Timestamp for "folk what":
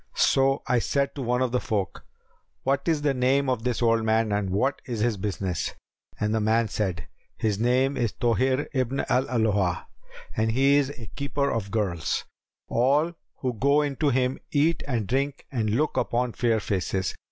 1.59-2.87